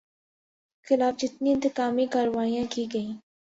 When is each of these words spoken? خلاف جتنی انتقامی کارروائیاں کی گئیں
خلاف 0.87 1.13
جتنی 1.21 1.49
انتقامی 1.53 2.05
کارروائیاں 2.13 2.65
کی 2.73 2.83
گئیں 2.93 3.13